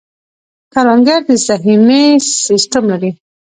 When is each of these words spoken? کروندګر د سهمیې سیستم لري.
کروندګر 0.73 1.21
د 1.27 1.29
سهمیې 1.47 2.03
سیستم 2.47 2.83
لري. 2.91 3.11